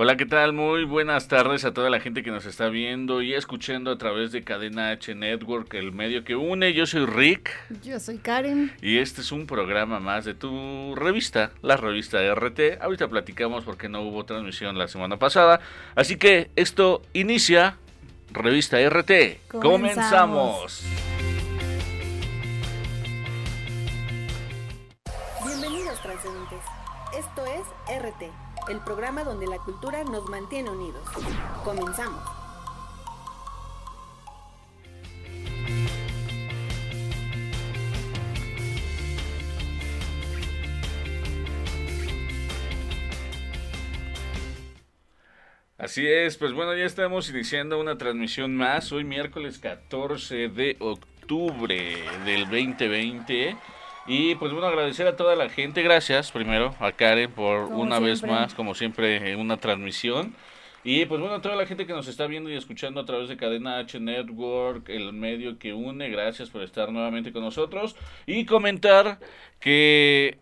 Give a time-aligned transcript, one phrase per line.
[0.00, 0.52] Hola, ¿qué tal?
[0.52, 4.30] Muy buenas tardes a toda la gente que nos está viendo y escuchando a través
[4.30, 6.72] de Cadena H Network, el medio que une.
[6.72, 7.50] Yo soy Rick.
[7.82, 8.72] Yo soy Karen.
[8.80, 12.80] Y este es un programa más de tu revista, la revista RT.
[12.80, 15.58] Ahorita platicamos porque no hubo transmisión la semana pasada.
[15.96, 17.76] Así que esto inicia
[18.30, 19.48] Revista RT.
[19.48, 19.60] Comenzamos.
[19.60, 20.84] Comenzamos.
[25.44, 26.60] Bienvenidos transeúntes.
[27.18, 31.02] Esto es RT el programa donde la cultura nos mantiene unidos.
[31.64, 32.22] Comenzamos.
[45.78, 51.96] Así es, pues bueno, ya estamos iniciando una transmisión más, hoy miércoles 14 de octubre
[52.24, 53.56] del 2020.
[54.08, 58.22] Y pues bueno, agradecer a toda la gente, gracias primero a Karen por una vez
[58.22, 60.34] más, como siempre, una transmisión.
[60.82, 63.28] Y pues bueno, a toda la gente que nos está viendo y escuchando a través
[63.28, 67.96] de Cadena H Network, el medio que une, gracias por estar nuevamente con nosotros.
[68.24, 69.18] Y comentar
[69.60, 70.38] que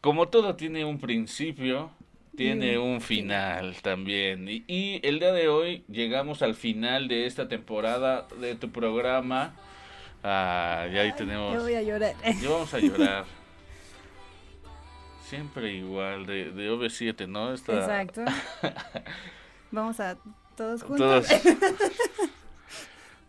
[0.00, 1.90] como todo tiene un principio,
[2.36, 4.48] tiene un final también.
[4.48, 9.56] Y, y el día de hoy llegamos al final de esta temporada de tu programa
[10.22, 11.54] Ah, ya ahí tenemos.
[11.54, 12.14] Yo voy a llorar.
[12.40, 13.24] Ya vamos a llorar.
[15.24, 17.52] Siempre igual, de, de OV7, ¿no?
[17.52, 18.22] Exacto.
[19.70, 20.16] vamos a
[20.56, 21.26] todos juntos.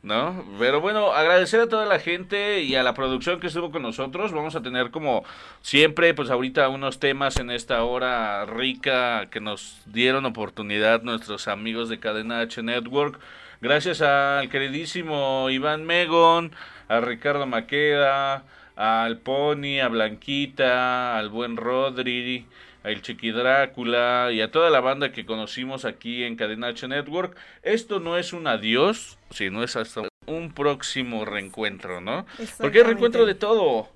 [0.03, 0.43] ¿no?
[0.59, 4.33] Pero bueno, agradecer a toda la gente y a la producción que estuvo con nosotros.
[4.33, 5.23] Vamos a tener como
[5.61, 11.87] siempre, pues ahorita unos temas en esta hora rica que nos dieron oportunidad nuestros amigos
[11.87, 13.17] de Cadena H Network.
[13.61, 16.51] Gracias al queridísimo Iván Megon,
[16.87, 18.43] a Ricardo Maqueda,
[18.75, 22.45] al Pony, a Blanquita, al buen Rodri,
[22.83, 27.37] al Chiqui Drácula y a toda la banda que conocimos aquí en Cadena H Network.
[27.61, 32.25] Esto no es un adiós, sino es hasta un próximo reencuentro, ¿no?
[32.57, 33.89] Porque hay reencuentro de todo.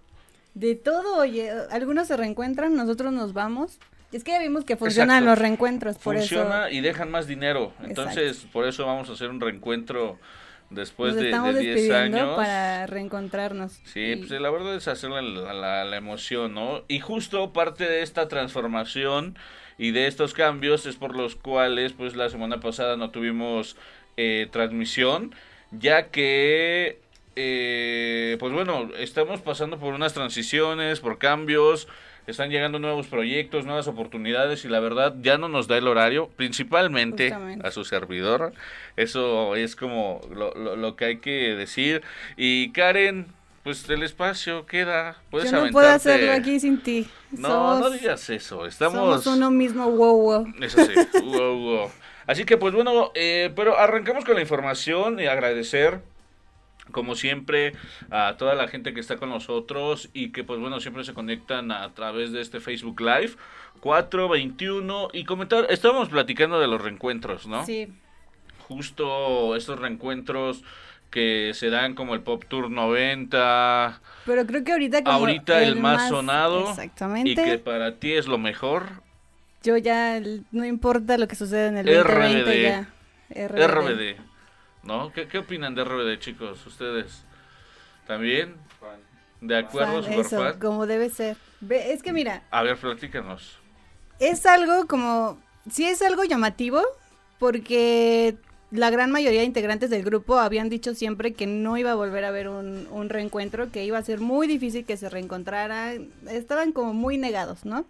[0.54, 3.80] De todo, oye, algunos se reencuentran, nosotros nos vamos.
[4.12, 7.74] Es que ya vimos que funcionan los reencuentros, por Funciona y dejan más dinero.
[7.84, 10.18] Entonces, por eso vamos a hacer un reencuentro
[10.70, 12.36] después de, de 10 años.
[12.36, 13.80] para reencontrarnos.
[13.86, 16.84] Sí, pues la verdad es hacer la, la, emoción, ¿no?
[16.88, 19.38] Y justo parte de esta transformación
[19.78, 23.78] y de estos cambios es por los cuales, pues la semana pasada no tuvimos
[24.18, 25.34] eh, transmisión,
[25.72, 27.00] ya que,
[27.36, 31.88] eh, pues bueno, estamos pasando por unas transiciones, por cambios
[32.28, 36.30] están llegando nuevos proyectos, nuevas oportunidades y la verdad ya no nos da el horario,
[36.36, 37.34] principalmente
[37.64, 38.54] a su servidor.
[38.98, 42.04] Eso es como lo, lo, que hay que decir.
[42.36, 43.28] Y Karen,
[43.64, 45.16] pues el espacio queda.
[45.32, 47.10] Puedes Yo no puedo hacerlo aquí sin ti.
[47.32, 48.66] No, no digas eso.
[48.66, 49.24] Estamos.
[49.24, 50.54] Somos uno mismo, wow, wow.
[50.62, 51.92] Eso sí, wow, wow.
[52.28, 56.02] Así que, pues bueno, eh, pero arrancamos con la información y agradecer
[56.92, 57.74] como siempre
[58.10, 61.72] a toda la gente que está con nosotros y que pues bueno siempre se conectan
[61.72, 63.32] a través de este Facebook Live
[63.82, 67.88] 421 y comentar estábamos platicando de los reencuentros no sí.
[68.68, 70.62] Justo estos reencuentros
[71.10, 75.78] que se dan como el Pop Tour 90 pero creo que ahorita como ahorita el,
[75.78, 77.32] más, sonado exactamente.
[77.32, 79.02] y que para ti es lo mejor.
[79.64, 80.20] Yo ya
[80.52, 82.90] no importa lo que suceda en el 2020 ya.
[83.34, 84.18] RBD.
[84.88, 85.12] ¿No?
[85.12, 86.66] ¿Qué, ¿Qué, opinan de RBD, chicos?
[86.66, 87.26] ¿Ustedes
[88.08, 88.56] también?
[89.42, 91.36] ¿De acuerdo, fan, eso, como debe ser.
[91.70, 92.44] Es que mira.
[92.52, 93.58] A ver, platícanos.
[94.20, 95.38] Es algo como.
[95.70, 96.82] Sí, es algo llamativo,
[97.38, 98.38] porque
[98.72, 102.24] la gran mayoría de integrantes del grupo habían dicho siempre que no iba a volver
[102.24, 106.10] a haber un, un reencuentro, que iba a ser muy difícil que se reencontraran.
[106.30, 107.86] Estaban como muy negados, ¿no?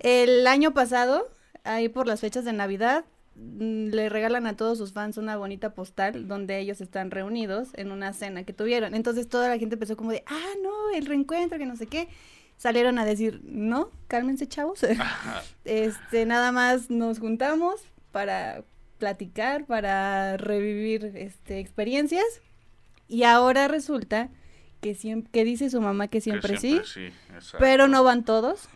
[0.00, 1.28] El año pasado,
[1.64, 3.04] ahí por las fechas de Navidad,
[3.58, 8.12] le regalan a todos sus fans una bonita postal donde ellos están reunidos en una
[8.12, 8.94] cena que tuvieron.
[8.94, 12.08] Entonces toda la gente empezó como de, ah, no, el reencuentro, que no sé qué.
[12.56, 14.84] Salieron a decir, no, cálmense chavos.
[15.64, 17.80] este, nada más nos juntamos
[18.10, 18.64] para
[18.98, 22.40] platicar, para revivir este, experiencias.
[23.06, 24.28] Y ahora resulta
[24.80, 26.80] que, siempre, que dice su mamá que siempre, sí,
[27.58, 28.68] pero no van todos,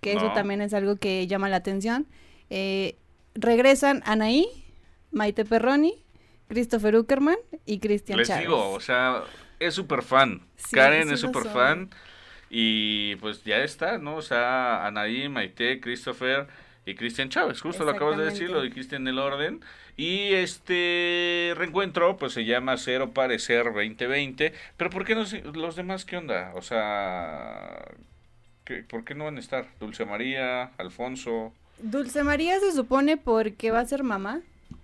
[0.00, 2.06] que eso también es algo que llama la atención.
[2.50, 2.96] Eh,
[3.34, 4.46] regresan Anaí,
[5.12, 5.94] Maite Perroni,
[6.48, 7.36] Christopher Uckerman
[7.66, 8.42] y Christian Les Chávez.
[8.44, 9.22] digo, o sea,
[9.58, 10.42] es súper fan.
[10.56, 11.90] Sí, Karen sí es súper fan.
[12.52, 14.16] Y pues ya está, ¿no?
[14.16, 16.48] O sea, Anaí, Maite, Christopher
[16.84, 17.60] y Cristian Chávez.
[17.60, 19.60] Justo lo acabas de decir, lo dijiste en el orden.
[19.96, 24.52] Y este reencuentro, pues se llama Cero Parecer 2020.
[24.76, 26.52] Pero ¿por qué no los demás qué onda?
[26.56, 27.84] O sea,
[28.64, 29.66] ¿qué- ¿por qué no van a estar?
[29.78, 31.52] Dulce María, Alfonso.
[31.82, 34.40] Dulce María se supone porque va a ser mamá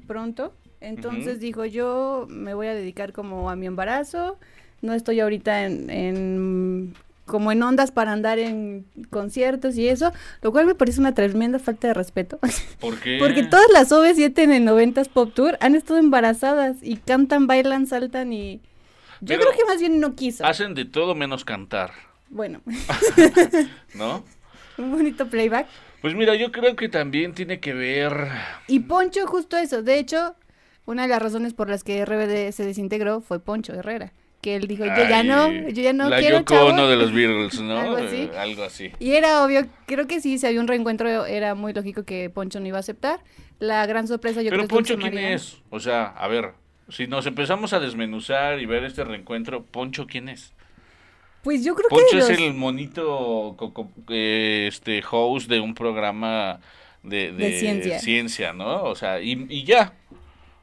[0.06, 0.52] pronto.
[0.81, 1.40] Entonces Ujú.
[1.40, 4.38] dijo, yo me voy a dedicar como a mi embarazo.
[4.82, 6.94] No estoy ahorita en, en-
[7.25, 10.12] como en ondas para andar en conciertos y eso,
[10.43, 12.38] lo cual me parece una tremenda falta de respeto.
[12.81, 13.16] ¿Por qué?
[13.19, 17.87] Porque todas las OV7 en el 90s Pop Tour han estado embarazadas y cantan, bailan,
[17.87, 18.60] saltan y...
[19.22, 20.44] Yo Pero creo que más bien no quiso.
[20.46, 21.90] Hacen de todo menos cantar,
[22.28, 22.60] Bueno,
[23.94, 24.22] ¿no?
[24.78, 25.66] un bonito playback.
[26.06, 28.29] Pues mira, yo creo que también tiene que ver...
[28.69, 29.82] Y Poncho, justo eso.
[29.82, 30.37] De hecho,
[30.85, 34.12] una de las razones por las que RBD se desintegró fue Poncho Herrera.
[34.41, 36.67] Que él dijo, yo ya no, yo ya no la quiero, Yoko.
[36.67, 37.76] Ono de los Beatles, ¿no?
[37.81, 38.17] Algo así.
[38.19, 38.93] Eh, algo así.
[39.00, 42.61] Y era obvio, creo que sí, si había un reencuentro, era muy lógico que Poncho
[42.61, 43.19] no iba a aceptar.
[43.58, 45.56] La gran sorpresa yo Pero creo que Poncho, Dulce ¿quién es?
[45.70, 46.53] O sea, a ver,
[46.88, 50.53] si nos empezamos a desmenuzar y ver este reencuentro, Poncho, ¿quién es?
[51.46, 53.56] Pues yo creo Poncho que es los- el monito
[54.08, 56.58] eh, este host de un programa
[57.04, 57.98] de, de De ciencia.
[58.00, 58.82] ciencia, ¿no?
[58.82, 59.93] O sea, y, y ya.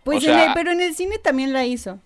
[0.03, 1.99] Pues o en el- pero en el cine también la hizo.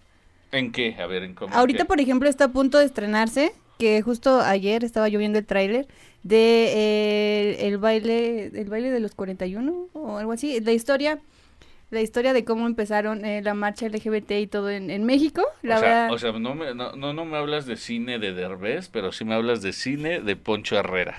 [0.52, 0.96] ¿En qué?
[1.00, 1.56] A ver, ¿en cómo?
[1.56, 5.46] Ahorita, por ejemplo, está a punto de estrenarse, que justo ayer estaba yo viendo el
[5.48, 5.88] tráiler
[6.22, 11.20] de eh, el baile, el baile de los 41 o algo así, la historia,
[11.90, 15.42] la historia de cómo empezaron eh, la marcha LGBT y todo en, en México.
[15.62, 18.20] La o, sea, verdad, o sea, no me, no, no, no me hablas de cine
[18.20, 21.18] de Derbez, pero sí me hablas de cine de Poncho Herrera.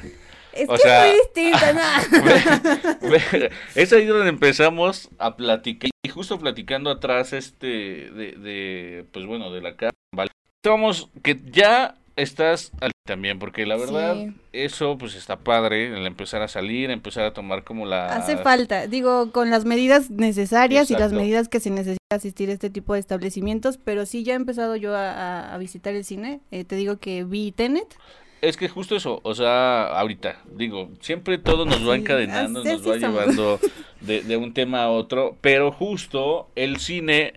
[0.52, 3.08] es o que sea- es muy distinta, ¿no?
[3.10, 9.26] Ve- es ahí donde empezamos a platicar y justo platicando atrás este de, de pues
[9.26, 10.30] bueno de la cara vale.
[10.64, 14.32] Vamos que ya estás al- también porque la verdad Sí.
[14.52, 18.86] eso pues está padre el empezar a salir empezar a tomar como la Hace falta,
[18.86, 22.92] digo, con las medidas necesarias y las medidas que se necesita asistir a este tipo
[22.94, 26.40] de establecimientos, pero sí ya he empezado yo a, visitar el cine.
[26.50, 27.86] Eh, te digo que vi Tenet.
[28.42, 33.00] es que justo eso o sea ahorita digo siempre todo nos va encadenando nos va
[33.00, 33.00] somos.
[33.00, 33.58] llevando
[34.00, 37.32] de, de un tema a otro pero justo el cine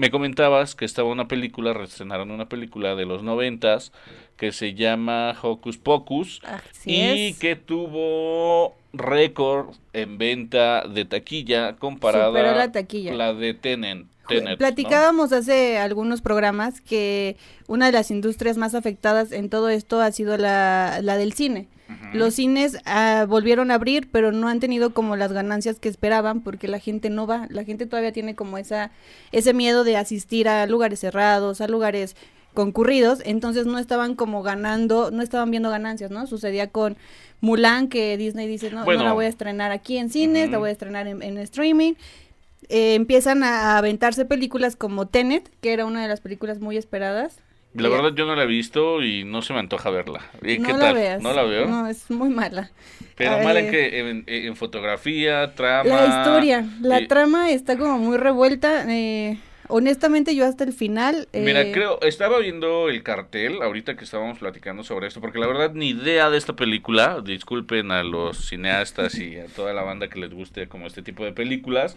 [0.00, 3.92] me comentabas que estaba una película, reestrenaron una película de los noventas
[4.38, 7.38] que se llama Hocus Pocus Así y es.
[7.38, 13.12] que tuvo récord en venta de taquilla comparada Superó la taquilla.
[13.12, 14.06] la de Tenet.
[14.56, 17.36] Platicábamos hace algunos programas que
[17.66, 21.68] una de las industrias más afectadas en todo esto ha sido la, la del cine.
[22.12, 26.40] Los cines ah, volvieron a abrir, pero no han tenido como las ganancias que esperaban
[26.40, 27.46] porque la gente no va.
[27.50, 28.90] La gente todavía tiene como esa
[29.32, 32.16] ese miedo de asistir a lugares cerrados, a lugares
[32.54, 36.26] concurridos, entonces no estaban como ganando, no estaban viendo ganancias, ¿no?
[36.26, 36.96] Sucedía con
[37.40, 39.00] Mulan que Disney dice, no, Bueno.
[39.02, 41.94] no la voy a estrenar aquí en cines, la voy a estrenar en, en streaming.
[42.68, 47.38] Eh, empiezan a aventarse películas como Tenet, que era una de las películas muy esperadas.
[47.74, 50.20] La verdad yo no la he visto y no se me antoja verla.
[50.42, 51.22] ¿Y no qué la veas.
[51.22, 51.66] ¿No la veo?
[51.66, 52.70] No, es muy mala.
[53.16, 55.88] Pero mala que en, en fotografía, trama.
[55.88, 58.84] La historia, la trama está como muy revuelta.
[58.88, 59.38] eh,
[59.70, 61.28] honestamente, yo hasta el final.
[61.32, 65.46] Mira, eh, creo, estaba viendo el cartel ahorita que estábamos platicando sobre esto, porque la
[65.46, 70.08] verdad ni idea de esta película, disculpen a los cineastas y a toda la banda
[70.08, 71.96] que les guste como este tipo de películas,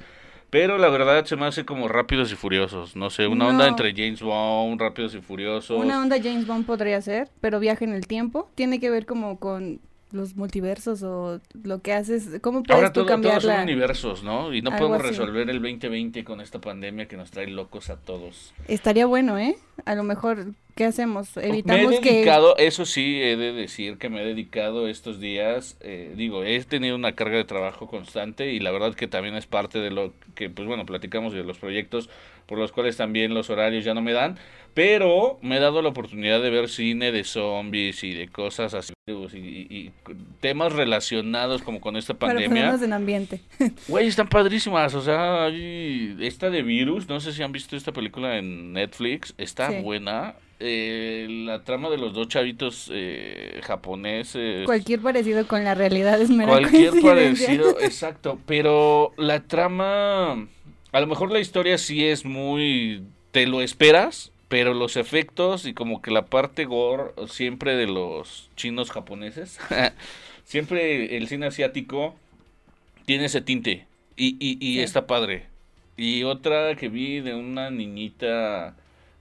[0.54, 3.92] pero la verdad se me hace como Rápidos y Furiosos, no sé, una onda entre
[3.92, 5.84] James Bond, Rápidos y Furiosos.
[5.84, 8.52] Una onda James Bond podría ser, pero viaje en el tiempo.
[8.54, 9.82] Tiene que ver como con
[10.14, 12.40] los multiversos o lo que haces.
[12.42, 14.54] ¿Cómo puedes Ahora tú todo, todos son universos, ¿no?
[14.54, 15.10] Y no Algo podemos así.
[15.10, 18.54] resolver el 2020 con esta pandemia que nos trae locos a todos.
[18.68, 19.58] Estaría bueno, ¿eh?
[19.86, 21.36] A lo mejor, ¿qué hacemos?
[21.36, 22.14] Me he Evitamos que...
[22.14, 26.64] dedicado, eso sí, he de decir que me he dedicado estos días, eh, digo, he
[26.64, 30.14] tenido una carga de trabajo constante y la verdad que también es parte de lo
[30.36, 32.10] que, pues bueno, platicamos de los proyectos
[32.48, 34.38] por los cuales también los horarios ya no me dan,
[34.74, 38.94] pero me he dado la oportunidad de ver cine de zombies y de cosas así,
[39.08, 39.92] y,
[40.40, 42.48] temas relacionados como con esta pandemia.
[42.50, 43.42] ponernos en ambiente.
[43.88, 47.92] Güey, están padrísimas, o sea, hay esta de Virus, no sé si han visto esta
[47.92, 49.82] película en Netflix, está Sí.
[49.82, 50.36] buena.
[50.66, 54.66] Eh, la trama de los dos chavitos eh, japoneses.
[54.66, 60.48] Cualquier parecido con la realidad es mera cualquier parecido, exacto, pero la trama,
[60.94, 65.74] a lo mejor la historia sí es muy, te lo esperas, pero los efectos y
[65.74, 69.60] como que la parte gore siempre de los chinos japoneses,
[70.46, 72.16] siempre el cine asiático
[73.06, 73.86] tiene ese tinte
[74.16, 74.82] y, y, y Sí.
[74.82, 75.48] está padre.
[75.98, 78.76] Y otra que vi de una niñita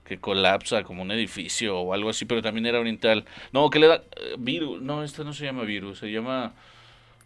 [0.05, 3.25] que colapsa como un edificio o algo así, pero también era oriental.
[3.51, 4.81] No, que le da eh, virus.
[4.81, 6.53] No, esta no se llama virus, se llama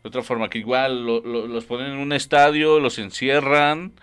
[0.03, 3.93] de otra forma, que igual los ponen en un estadio, los encierran.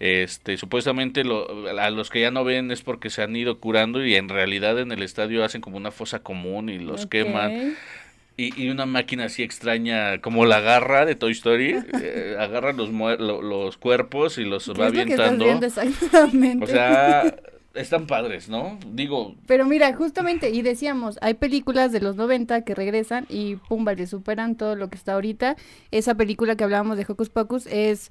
[0.00, 4.16] Este, supuestamente a los que ya no ven es porque se han ido curando y
[4.16, 7.76] en realidad en el estadio hacen como una fosa común y los queman.
[8.36, 13.76] Y, una máquina así extraña, como la garra de Toy Story, eh, agarra los, los
[13.76, 15.46] cuerpos y los va avientando.
[16.60, 17.32] O sea,
[17.74, 18.78] están padres, ¿no?
[18.90, 19.36] Digo.
[19.46, 24.06] Pero mira, justamente, y decíamos, hay películas de los 90 que regresan y pum, vale,
[24.08, 25.56] superan todo lo que está ahorita.
[25.92, 28.10] Esa película que hablábamos de Hocus Pocus es,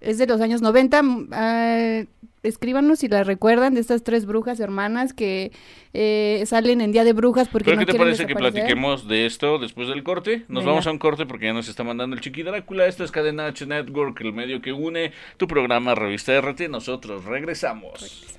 [0.00, 1.02] es de los años 90.
[1.02, 2.06] Uh,
[2.42, 5.52] escríbanos si la recuerdan de estas tres brujas hermanas que
[5.94, 9.58] eh, salen en Día de Brujas porque ¿Pero qué te parece que platiquemos de esto
[9.58, 10.44] después del corte?
[10.48, 12.86] Nos vamos a un corte porque ya nos está mandando el Chiqui Drácula.
[12.86, 16.68] Esta es Cadena H Network, el medio que une tu programa Revista RT.
[16.68, 18.35] Nosotros regresamos.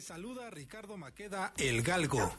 [0.00, 2.32] Saluda Ricardo Maqueda, el Galgo.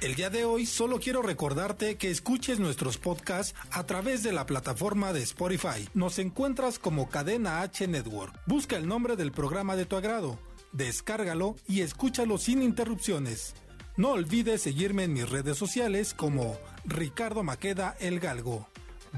[0.00, 4.44] El día de hoy solo quiero recordarte que escuches nuestros podcasts a través de la
[4.44, 5.88] plataforma de Spotify.
[5.94, 8.38] Nos encuentras como Cadena H Network.
[8.46, 10.38] Busca el nombre del programa de tu agrado,
[10.72, 13.54] descárgalo y escúchalo sin interrupciones.
[13.96, 18.68] No olvides seguirme en mis redes sociales como Ricardo Maqueda El Galgo.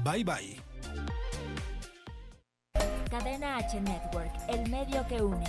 [0.03, 0.61] Bye bye.
[3.09, 5.45] Cadena H Network, el medio que une.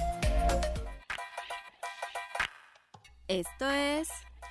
[3.28, 4.08] Esto es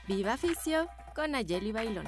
[0.08, 2.08] Viva Ficio con Ayeli Bailón.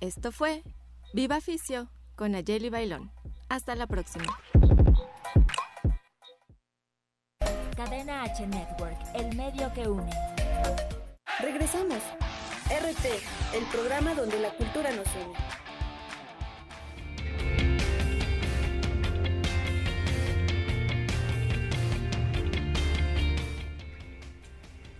[0.00, 0.62] Esto fue
[1.14, 3.10] Viva Fisio con Ayeli Bailón.
[3.48, 4.26] Hasta la próxima.
[7.74, 10.10] Cadena H Network, el medio que une.
[11.40, 12.02] Regresamos.
[12.66, 13.06] RT,
[13.56, 15.34] el programa donde la cultura nos une.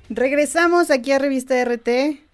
[0.09, 2.26] Regresamos aquí a Revista RT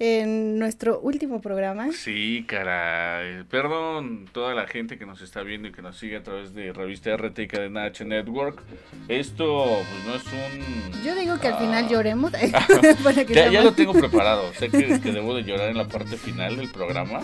[0.00, 1.92] en nuestro último programa.
[1.92, 3.44] Sí, caray.
[3.44, 6.72] Perdón toda la gente que nos está viendo y que nos sigue a través de
[6.72, 8.62] Revista RT y Cadena H Network.
[9.08, 11.02] Esto pues no es un...
[11.04, 11.88] Yo digo que al final ah.
[11.88, 12.32] lloremos.
[13.28, 14.50] ya, lo tengo preparado.
[14.54, 17.20] Sé que, debo de llorar en la parte final del programa.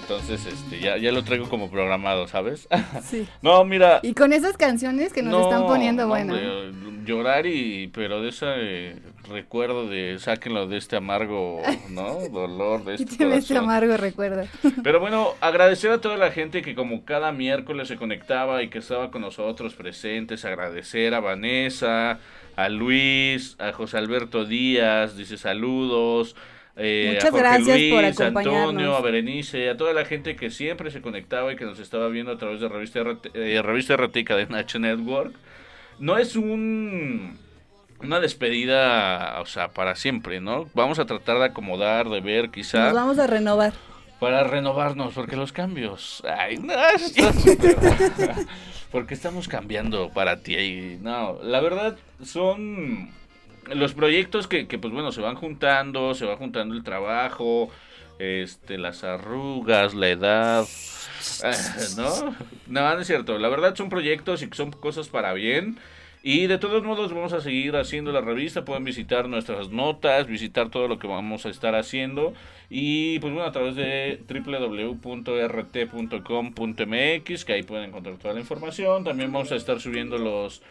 [0.00, 2.68] Entonces, este, ya, ya lo traigo como programado, ¿sabes?
[3.04, 3.28] Sí.
[3.42, 4.00] no, mira...
[4.02, 6.34] Y con esas canciones que nos están poniendo, bueno.
[7.04, 7.88] Llorar y...
[7.88, 8.96] Pero de ese
[9.28, 12.28] recuerdo de sáquenlo de este amargo ¿no?
[12.32, 14.46] Dolor de este este amargo recuerdo.
[14.82, 18.78] Pero bueno, agradecer a toda la gente que como cada miércoles se conectaba y que
[18.78, 22.18] estaba con nosotros presentes, agradecer a Vanessa,
[22.56, 26.36] a Luis, a José Alberto Díaz, dice saludos.
[26.76, 28.68] Eh, Muchas a Jorge gracias Luis, por acompañarnos.
[28.70, 32.08] Antonio, a Berenice, a toda la gente que siempre se conectaba y que nos estaba
[32.08, 35.34] viendo a través de Revista RT, eh, Revista RT de Nacho Network.
[36.02, 37.38] No es un
[38.00, 40.68] una despedida, o sea, para siempre, ¿no?
[40.74, 42.86] Vamos a tratar de acomodar, de ver, quizá.
[42.86, 43.72] Nos vamos a renovar.
[44.18, 46.20] Para renovarnos, porque los cambios.
[46.28, 46.74] Ay, no,
[48.90, 50.98] porque estamos cambiando para ti.
[51.00, 53.12] No, la verdad son
[53.72, 57.70] los proyectos que, que, pues bueno, se van juntando, se va juntando el trabajo,
[58.18, 60.66] este, las arrugas, la edad.
[61.96, 62.34] ¿No?
[62.66, 63.38] No, no es cierto.
[63.38, 65.78] La verdad son proyectos y son cosas para bien.
[66.24, 70.70] Y de todos modos vamos a seguir haciendo la revista, pueden visitar nuestras notas, visitar
[70.70, 72.32] todo lo que vamos a estar haciendo.
[72.70, 75.04] Y pues bueno, a través de www.rt.com.mx,
[77.44, 79.02] que ahí pueden encontrar toda la información.
[79.02, 80.62] También vamos a estar subiendo los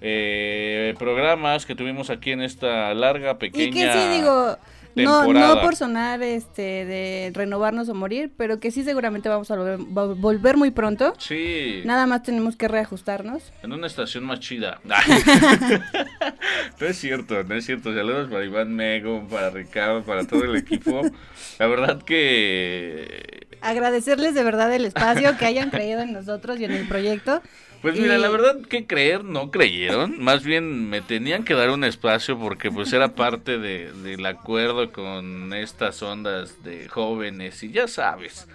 [0.00, 3.66] eh, programas que tuvimos aquí en esta larga, pequeña...
[3.66, 4.56] Y que sí, digo,
[5.04, 5.54] temporada.
[5.56, 9.78] no por sonar este de renovarnos o morir, pero que sí seguramente vamos a volver,
[9.80, 11.14] va- volver muy pronto.
[11.18, 11.82] Sí.
[11.84, 13.52] Nada más tenemos que reajustarnos.
[13.62, 14.80] En una estación más chida.
[16.80, 17.94] no es cierto, no es cierto.
[17.94, 21.02] Saludos para Iván Mego, para Ricardo, para todo el equipo.
[21.58, 23.46] La verdad que...
[23.62, 27.42] Agradecerles de verdad el espacio, que hayan creído en nosotros y en el proyecto.
[27.86, 30.20] Pues mira, Y- la verdad que creer no creyeron.
[30.20, 34.90] Más bien me tenían que dar un espacio porque pues era parte de, del acuerdo
[34.90, 38.48] con estas ondas de jóvenes y ya sabes.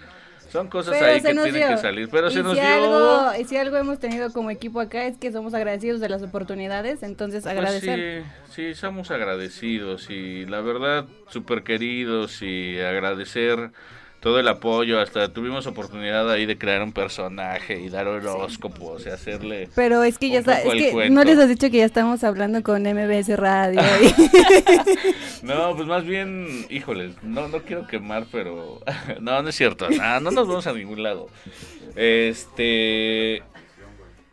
[0.50, 1.76] Son cosas Pero ahí que nos tienen dio.
[1.76, 2.08] que salir.
[2.10, 2.74] Pero nos si dio...
[2.74, 6.22] Algo, y si algo hemos tenido como equipo acá es que somos agradecidos de las
[6.22, 8.24] oportunidades, entonces Pues agradecer.
[8.52, 13.70] sí, sí, somos agradecidos y la verdad súper queridos y agradecer
[14.22, 15.00] todo el apoyo.
[15.00, 19.68] Hasta tuvimos oportunidad ahí de crear un personaje y dar horóscopos y hacerle...
[19.74, 22.62] Pero es que ya está, es que no les has dicho que ya estamos hablando
[22.62, 23.80] con MBS Radio.
[24.00, 28.80] y- No, pues más bien, híjoles, no, no quiero quemar, pero...
[29.20, 31.28] No, no es cierto, no, no nos vamos a ningún lado.
[31.96, 33.42] Este...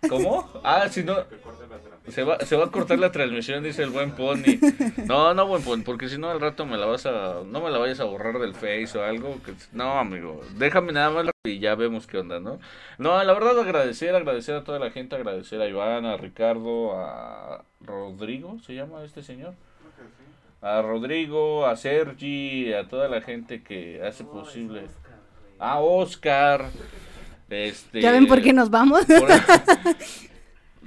[0.07, 0.47] ¿Cómo?
[0.63, 1.15] Ah, si no...
[2.11, 4.59] Se va, se va a cortar la transmisión, dice el buen Pony.
[5.05, 7.41] No, no, buen Pony, porque si no al rato me la vas a...
[7.45, 9.39] No me la vayas a borrar del Face o algo.
[9.43, 12.59] Que, no, amigo, déjame nada más y ya vemos qué onda, ¿no?
[12.97, 17.63] No, la verdad agradecer, agradecer a toda la gente, agradecer a Iván, a Ricardo, a
[17.81, 19.53] Rodrigo, ¿se llama este señor?
[20.61, 24.87] a Rodrigo, a Sergi, a toda la gente que hace posible.
[25.57, 26.65] A Oscar.
[27.49, 29.05] Este, ¿Ya ven por qué nos vamos?
[29.05, 29.29] por-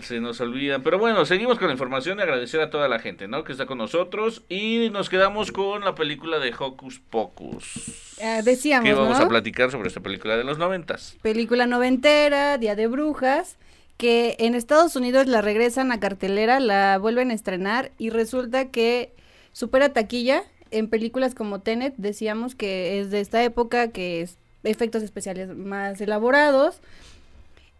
[0.02, 0.82] Se nos olvidan.
[0.82, 3.44] Pero bueno, seguimos con la información y agradecer a toda la gente, ¿no?
[3.44, 4.42] Que está con nosotros.
[4.48, 8.16] Y nos quedamos con la película de Hocus Pocus.
[8.18, 9.24] Eh, decíamos, que vamos ¿no?
[9.24, 11.16] a platicar sobre esta película de los noventas.
[11.22, 13.56] película noventera, Día de Brujas,
[13.96, 19.12] que en Estados Unidos la regresan a cartelera, la vuelven a estrenar y resulta que
[19.52, 20.42] supera taquilla
[20.72, 26.00] en películas como Tenet, decíamos que es de esta época, que es efectos especiales más
[26.00, 26.80] elaborados.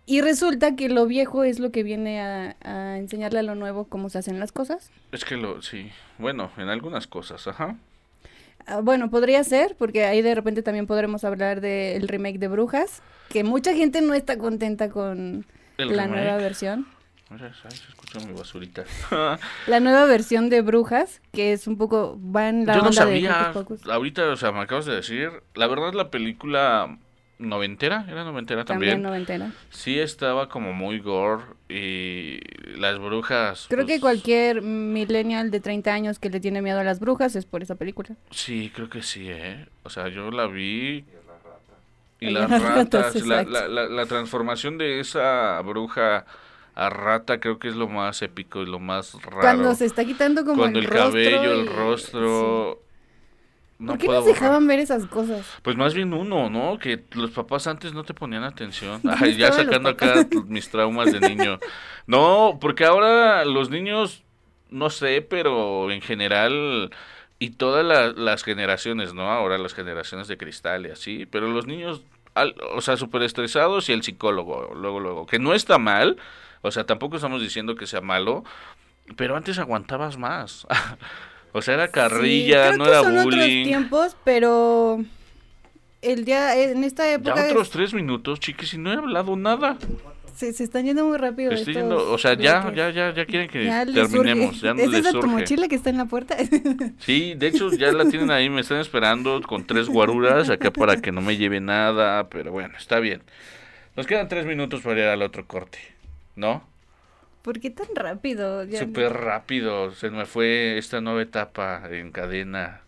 [0.04, 3.84] Y resulta que lo viejo es lo que viene a, a enseñarle a lo nuevo
[3.86, 4.90] cómo se hacen las cosas.
[5.12, 5.90] Es que lo, sí.
[6.18, 7.76] Bueno, en algunas cosas, ajá.
[8.66, 13.02] Ah, bueno, podría ser, porque ahí de repente también podremos hablar del remake de Brujas,
[13.28, 15.46] que mucha gente no está contenta con
[15.78, 16.20] El la remake.
[16.22, 16.86] nueva versión.
[17.30, 17.38] Ay,
[17.70, 18.84] se escucha mi basurita.
[19.66, 23.06] La nueva versión de Brujas, que es un poco, va en la Yo no onda
[23.06, 23.86] de sabía, Pocus.
[23.88, 26.98] ahorita, o sea, me acabas de decir, la verdad la película
[27.42, 29.52] noventera, era noventera También también, noventera.
[29.70, 32.40] sí estaba como muy gore y
[32.78, 33.66] las brujas.
[33.68, 37.36] Creo que pues, cualquier millennial de 30 años que le tiene miedo a las brujas
[37.36, 38.16] es por esa película.
[38.30, 39.66] Sí, creo que sí, ¿eh?
[39.84, 41.04] O sea, yo la vi...
[42.20, 43.50] Y Y las las ratas, ratas, la, exacto.
[43.50, 46.24] la, la, la transformación de esa bruja
[46.74, 49.40] a rata creo que es lo más épico y lo más raro.
[49.40, 52.78] Cuando se está quitando como Cuando el, el, rostro cabello, y- el rostro...
[52.80, 52.91] sí.
[53.82, 55.44] No ¿Por qué puedo nos dejaban ver esas cosas?
[55.62, 56.78] Pues más bien uno, ¿no?
[56.78, 59.00] Que los papás antes no te ponían atención.
[59.02, 61.58] ¿Dónde Ay, ya sacando acá mis traumas de niño.
[62.06, 64.22] No, porque ahora los niños,
[64.70, 66.90] no sé, pero en general
[67.40, 69.28] y todas la- las generaciones, ¿no?
[69.30, 72.02] Ahora las generaciones de cristal y así, pero los niños,
[72.34, 76.18] al- o sea, súper estresados y el psicólogo, luego, luego, que no está mal,
[76.60, 78.44] o sea, tampoco estamos diciendo que sea malo,
[79.16, 80.68] pero antes aguantabas más.
[81.52, 83.64] o sea, era carrilla, Sí, creo no que era son otros bullying.
[83.64, 85.00] tiempos, pero
[86.00, 89.78] el día en esta Ya época otros tres minutos, chiquis, y no he hablado nada.
[90.34, 91.52] se, se están yendo muy rápido.
[91.52, 94.66] Estoy estos yendo, o sea, ya, ya, ya, ya quieren que Ya terminemos, surge.
[94.66, 95.26] ya no ¿Esa es tu surge.
[95.28, 96.36] mochila que está en la puerta?
[96.98, 100.96] Sí, de hecho ya la tienen ahí, me están esperando con tres guaruras acá para
[100.96, 103.22] que no me lleve nada, pero bueno, está bien.
[103.94, 105.78] Nos quedan tres minutos para ir al otro corte,
[106.34, 106.64] ¿no?
[107.42, 108.64] ¿Por qué tan rápido?
[108.70, 112.82] Súper rápido, se me fue esta nueva etapa en cadena,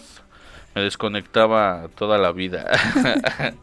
[0.75, 2.69] me desconectaba toda la vida.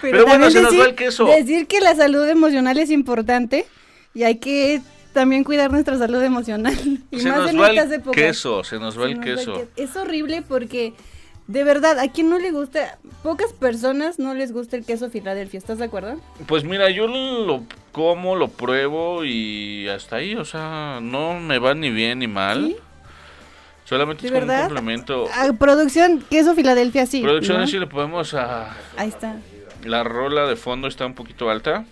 [0.00, 1.26] Pero bueno, se nos va el queso.
[1.26, 3.66] Decir que la salud emocional es importante
[4.14, 4.80] y hay que
[5.12, 6.74] también cuidar nuestra salud emocional.
[7.10, 8.16] Y se más nos en va estas el épocas.
[8.16, 9.54] queso, se nos va Se el nos va queso.
[9.76, 10.92] que- Es horrible porque,
[11.48, 15.58] de verdad, a quien no le gusta, pocas personas no les gusta el queso Filadelfia,
[15.58, 16.20] ¿estás de acuerdo?
[16.46, 21.74] Pues mira, yo lo como, lo pruebo y hasta ahí, o sea, no me va
[21.74, 22.66] ni bien ni mal.
[22.68, 22.76] ¿Sí?
[23.84, 25.26] Solamente ¿De es como un complemento.
[25.34, 27.22] A producción, queso Filadelfia, sí.
[27.22, 27.66] Producción, ¿no?
[27.66, 28.70] si le podemos a...
[28.96, 29.36] Ahí está.
[29.84, 31.84] La rola de fondo está un poquito alta.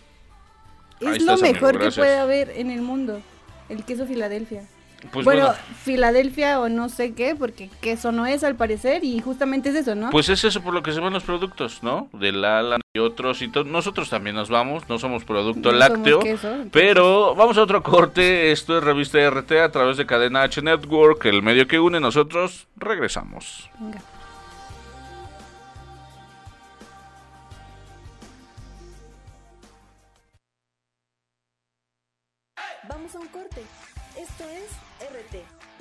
[1.01, 3.21] Ahí Es lo amigo, mejor que puede haber en el mundo,
[3.69, 4.65] el queso Filadelfia.
[5.13, 9.21] Pues bueno, bueno, Filadelfia o no sé qué, porque queso no es al parecer y
[9.21, 10.11] justamente es eso, ¿no?
[10.11, 12.09] pues es eso por lo que se ven los productos, ¿no?
[12.13, 16.19] Del Alan y otros y nosotros también nos vamos, no somos producto No somos lácteo.
[16.19, 20.63] queso, Pero vamos a otro corte, esto es Revista RT a través de Cadena H
[20.63, 23.71] Network, el medio que une, nosotros regresamos.
[23.79, 24.03] Venga.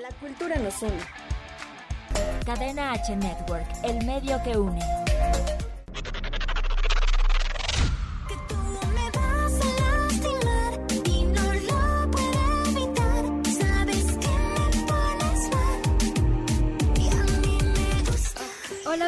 [0.08, 0.94] La cultura nos une.
[2.46, 5.07] Cadena H Network, el medio que une.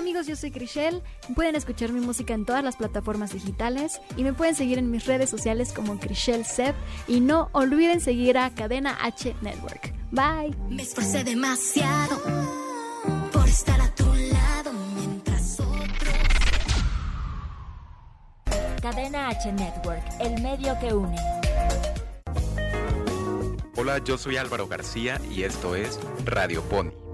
[0.10, 1.04] Amigos, yo soy Crishel.
[1.36, 5.06] Pueden escuchar mi música en todas las plataformas digitales y me pueden seguir en mis
[5.06, 6.76] redes sociales como Crishel Sep
[7.08, 9.93] y no olviden seguir a Cadena H Network.
[10.10, 10.58] Bye.
[10.67, 12.19] Me esforcé demasiado
[13.32, 16.15] por estar a tu lado mientras otros.
[18.82, 21.17] Cadena H Network, el medio que une.
[23.76, 27.09] Hola, yo soy Álvaro García y esto es Radio Pony.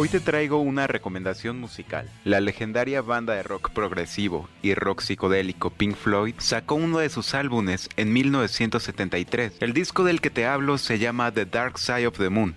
[0.00, 2.08] Hoy te traigo una recomendación musical.
[2.22, 7.34] La legendaria banda de rock progresivo y rock psicodélico Pink Floyd sacó uno de sus
[7.34, 9.54] álbumes en 1973.
[9.58, 12.54] El disco del que te hablo se llama The Dark Side of the Moon,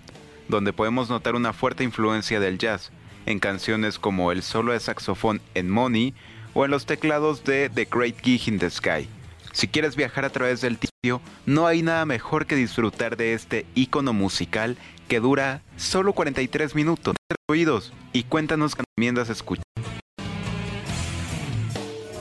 [0.48, 2.92] donde podemos notar una fuerte influencia del jazz
[3.26, 6.14] en canciones como el solo de saxofón en Money
[6.54, 9.08] o en los teclados de The Great Gig in the Sky.
[9.50, 13.66] Si quieres viajar a través del tiempo, no hay nada mejor que disfrutar de este
[13.74, 14.76] icono musical
[15.12, 17.14] que dura solo 43 minutos.
[17.46, 19.62] Oídos y cuéntanos qué recomiendas escuchar.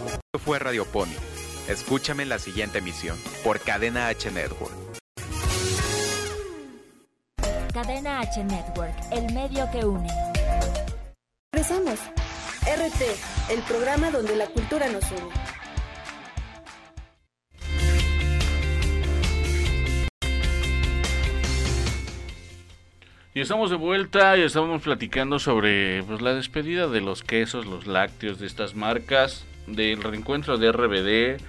[0.08, 1.16] Esto fue Radio Pony.
[1.70, 4.74] Escúchame en la siguiente emisión por Cadena H Network.
[7.74, 10.10] Cadena H Network, el medio que une.
[11.54, 11.98] Regresamos.
[11.98, 15.51] RT, el programa donde la cultura nos une.
[23.34, 27.88] Y estamos de vuelta y estamos platicando sobre pues, la despedida de los quesos, los
[27.88, 31.42] lácteos de estas marcas, del reencuentro de RBD.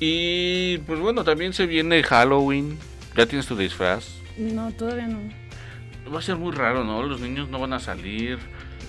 [0.00, 2.76] Y pues bueno, también se viene Halloween.
[3.16, 4.16] ¿Ya tienes tu disfraz?
[4.36, 5.20] No, todavía no.
[6.12, 7.04] Va a ser muy raro, ¿no?
[7.04, 8.40] Los niños no van a salir.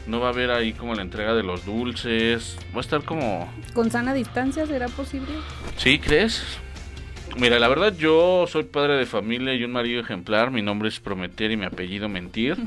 [0.07, 2.57] No va a haber ahí como la entrega de los dulces.
[2.73, 3.47] Va a estar como...
[3.75, 5.35] ¿Con sana distancia será posible?
[5.77, 6.43] ¿Sí, crees?
[7.37, 10.51] Mira, la verdad yo soy padre de familia y un marido ejemplar.
[10.51, 12.57] Mi nombre es Prometer y mi apellido Mentir.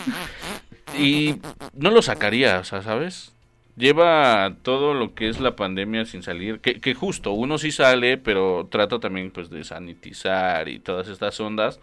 [0.98, 1.36] y
[1.72, 3.32] no lo sacaría, o sea, ¿sabes?
[3.76, 6.60] Lleva todo lo que es la pandemia sin salir.
[6.60, 11.38] Que, que justo, uno sí sale, pero trata también pues de sanitizar y todas estas
[11.40, 11.78] ondas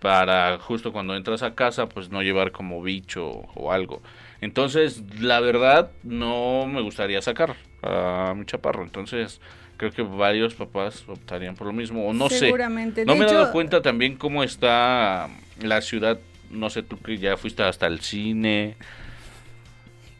[0.00, 4.02] para justo cuando entras a casa pues no llevar como bicho o algo.
[4.44, 8.82] Entonces, la verdad, no me gustaría sacar a mi chaparro.
[8.82, 9.40] Entonces,
[9.76, 12.06] creo que varios papás optarían por lo mismo.
[12.06, 12.38] O no sé.
[12.38, 13.04] Seguramente.
[13.04, 15.28] No De me he dado cuenta también cómo está
[15.60, 16.18] la ciudad
[16.50, 18.76] no sé tú que ya fuiste hasta el cine,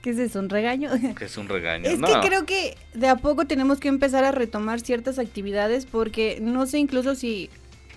[0.04, 0.38] ¿Qué es eso?
[0.38, 0.90] ¿Un regaño?
[1.16, 1.88] que es un regaño.
[1.88, 2.08] Es no.
[2.08, 6.66] que creo que de a poco tenemos que empezar a retomar ciertas actividades porque no
[6.66, 7.48] sé incluso si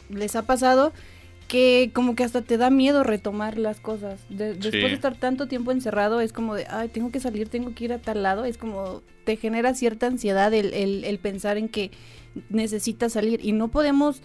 [0.09, 0.93] les ha pasado
[1.47, 4.19] que como que hasta te da miedo retomar las cosas.
[4.29, 4.79] De- después Sí.
[4.89, 7.93] de estar tanto tiempo encerrado es como de, ay, tengo que salir, tengo que ir
[7.93, 8.43] a tal lado.
[8.45, 11.91] Es como te genera cierta ansiedad el, el, el pensar en que
[12.49, 14.21] necesitas salir y no podemos...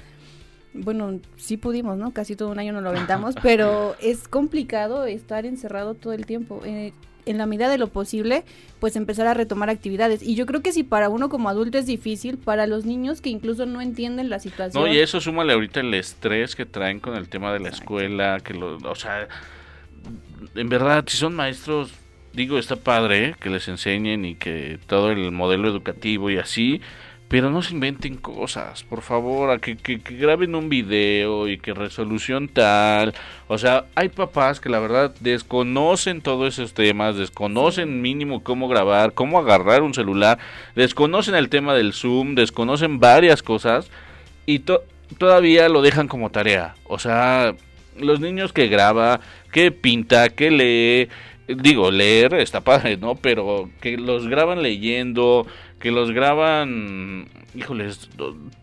[0.75, 2.13] Bueno, sí pudimos, ¿no?
[2.13, 6.63] Casi todo un año nos lo aventamos, pero es complicado estar encerrado todo el tiempo.
[6.65, 6.93] Eh,
[7.27, 8.45] en la medida de lo posible,
[8.81, 10.23] pues empezar a retomar actividades.
[10.23, 13.31] Y yo creo que si para uno como adulto es difícil, para los niños que
[13.31, 14.83] incluso no entienden la situación.
[14.83, 18.41] No, y eso súmale ahorita el estrés que traen con el tema de la escuela,
[18.41, 19.29] que lo, o sea,
[20.55, 21.93] en verdad, si son maestros,
[22.33, 23.35] digo, está padre ¿eh?
[23.41, 26.81] que les enseñen y que todo el modelo educativo y así,
[27.33, 31.57] pero no se inventen cosas, por favor, a que, que, que graben un video y
[31.57, 33.15] que resolución tal,
[33.49, 39.15] o sea, hay papás que la verdad desconocen todos esos temas, desconocen mínimo cómo grabar,
[39.15, 40.39] cómo agarrar un celular,
[40.77, 43.91] desconocen el tema del Zoom, desconocen varias cosas
[44.45, 44.85] y to-
[45.17, 46.75] todavía lo dejan como tarea.
[46.85, 47.55] O sea,
[47.99, 51.09] los niños que graba, que pinta, que lee,
[51.49, 53.15] digo, leer está padre, ¿no?
[53.15, 55.47] Pero que los graban leyendo,
[55.83, 58.09] que los graban, híjoles,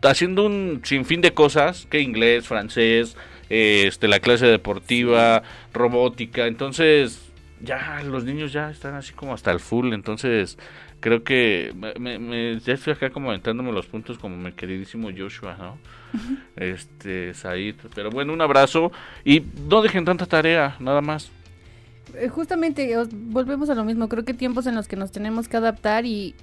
[0.04, 3.18] haciendo un sinfín de cosas, que inglés, francés,
[3.50, 7.30] este, la clase deportiva, robótica, entonces
[7.62, 10.58] ya los niños ya están así como hasta el full, entonces
[11.02, 15.58] creo que me, me, ya estoy acá como aventándome los puntos como mi queridísimo Joshua,
[15.60, 15.78] ¿no?
[16.56, 18.92] Este, Said, pero bueno, un abrazo
[19.26, 21.30] y no dejen tanta tarea, nada más.
[22.16, 24.10] Eh, Justamente os- volvemos a lo mismo.
[24.10, 26.34] Creo que tiempos en los que nos tenemos que adaptar y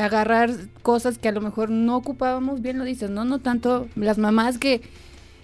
[0.00, 0.50] agarrar
[0.82, 3.24] cosas que a lo mejor no ocupábamos, bien lo dices, ¿no?
[3.24, 4.82] No tanto las mamás que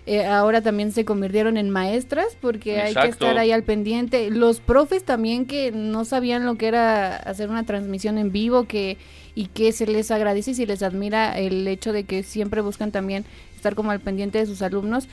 [0.07, 4.31] eh, ahora también se convirtieron en maestras porque hay que estar ahí al pendiente.
[4.31, 8.97] Los profes también que no sabían lo que era hacer una transmisión en vivo que
[9.35, 12.91] y que se les agradece y se les admira el hecho de que siempre buscan
[12.91, 15.07] también estar como al pendiente de sus alumnos.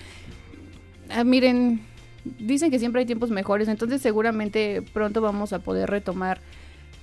[1.10, 1.82] Ah, miren,
[2.39, 6.39] dicen que siempre hay tiempos mejores, entonces seguramente pronto vamos a poder retomar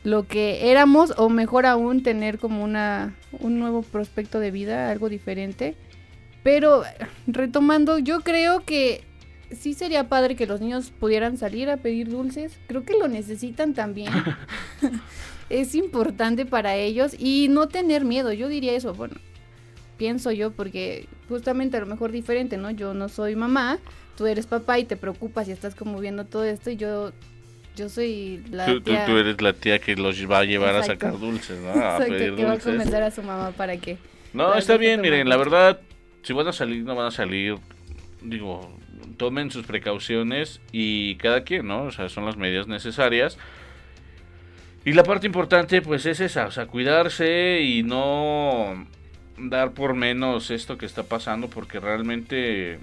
[0.04, 5.08] lo que éramos o mejor aún tener como una un nuevo prospecto de vida, algo
[5.08, 5.74] diferente.
[6.42, 6.84] Pero
[7.26, 9.02] retomando, yo creo que
[9.50, 12.58] sí sería padre que los niños pudieran salir a pedir dulces.
[12.66, 14.12] Creo que lo necesitan también.
[15.48, 18.32] es importante para ellos y no tener miedo.
[18.32, 19.14] Yo diría eso, bueno,
[19.96, 22.70] pienso yo porque justamente a lo mejor diferente, ¿no?
[22.70, 23.78] Yo no soy mamá,
[24.16, 27.12] tú eres papá y te preocupas y estás como viendo todo esto y yo
[27.76, 31.06] yo soy la Tú, tía tú eres la tía que los va a llevar Exacto.
[31.06, 31.70] a sacar dulces, ¿no?
[31.70, 33.98] A Exacto, pedir que va a convencer a su mamá para que
[34.32, 35.80] No, para está que bien, miren, la verdad,
[36.22, 37.56] si van a salir, no van a salir,
[38.22, 38.76] digo,
[39.16, 41.84] tomen sus precauciones y cada quien, ¿no?
[41.84, 43.38] O sea, son las medidas necesarias.
[44.84, 48.86] Y la parte importante, pues, es esa, o sea, cuidarse y no
[49.38, 52.78] dar por menos esto que está pasando, porque realmente,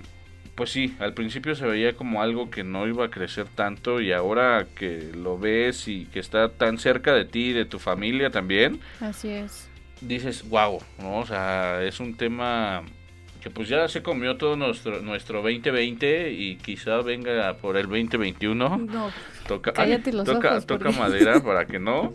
[0.61, 4.11] pues sí, al principio se veía como algo que no iba a crecer tanto y
[4.11, 8.29] ahora que lo ves y que está tan cerca de ti y de tu familia
[8.29, 9.67] también, Así es.
[10.01, 11.17] dices, wow, ¿no?
[11.17, 12.83] O sea, es un tema
[13.41, 18.77] que pues ya se comió todo nuestro nuestro 2020 y quizá venga por el 2021.
[18.87, 19.09] No,
[19.47, 22.13] Toca, Cállate los toca, ojos, toca porque- madera para que no.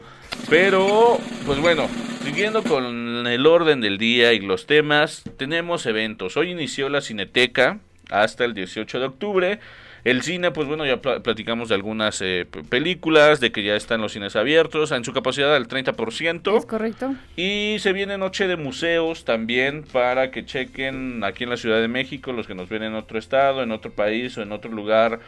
[0.49, 1.89] Pero, pues bueno,
[2.23, 6.37] siguiendo con el orden del día y los temas, tenemos eventos.
[6.37, 9.59] Hoy inició la Cineteca hasta el 18 de octubre.
[10.05, 14.01] El cine, pues bueno, ya pla- platicamos de algunas eh, películas, de que ya están
[14.01, 16.57] los cines abiertos, en su capacidad al 30%.
[16.59, 17.15] es correcto.
[17.37, 21.89] Y se viene Noche de Museos también para que chequen aquí en la Ciudad de
[21.89, 25.19] México, los que nos ven en otro estado, en otro país o en otro lugar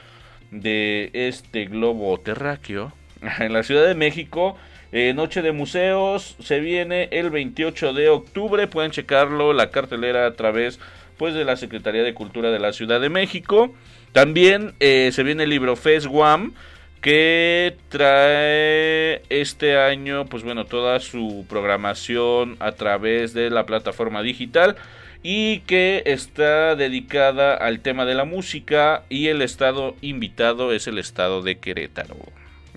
[0.52, 2.92] de este globo terráqueo.
[3.40, 4.56] En la Ciudad de México,
[4.92, 8.68] eh, Noche de Museos se viene el 28 de octubre.
[8.68, 10.78] Pueden checarlo, la cartelera a través
[11.18, 13.74] pues de la Secretaría de Cultura de la Ciudad de México.
[14.12, 16.54] También eh, se viene el Libro Fest Guam
[17.00, 24.76] que trae este año pues bueno toda su programación a través de la plataforma digital
[25.22, 30.98] y que está dedicada al tema de la música y el estado invitado es el
[30.98, 32.16] estado de Querétaro.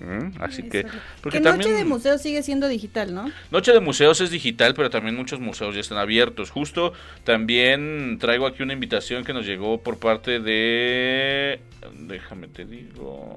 [0.02, 0.42] ¿Mm?
[0.42, 0.84] Así que
[1.20, 3.30] porque que también Noche de Museo sigue siendo digital, ¿no?
[3.52, 6.50] Noche de Museos es digital, pero también muchos museos ya están abiertos.
[6.50, 11.60] Justo también traigo aquí una invitación que nos llegó por parte de...
[12.00, 13.36] Déjame te digo...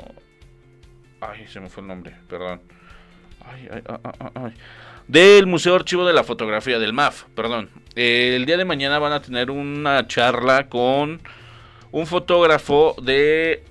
[1.21, 2.61] Ay, se me fue el nombre, perdón.
[3.45, 4.53] Ay, ay, ay, ay, ay.
[5.07, 7.69] Del Museo Archivo de la Fotografía, del MAF, perdón.
[7.93, 11.21] El día de mañana van a tener una charla con
[11.91, 13.63] un fotógrafo de...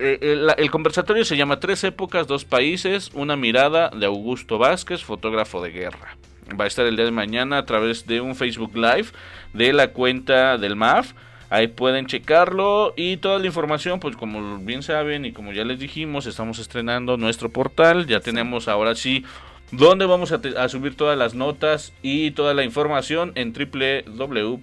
[0.00, 5.04] eh, el, el conversatorio se llama Tres épocas, dos países, una mirada de Augusto Vázquez,
[5.04, 6.16] fotógrafo de guerra.
[6.58, 9.08] Va a estar el día de mañana a través de un Facebook Live
[9.52, 11.12] de la cuenta del MAF.
[11.50, 15.78] Ahí pueden checarlo y toda la información, pues como bien saben y como ya les
[15.78, 18.06] dijimos, estamos estrenando nuestro portal.
[18.06, 19.24] Ya tenemos ahora sí
[19.72, 24.60] donde vamos a, subir todas las notas y toda la información en www.rt.com.mx.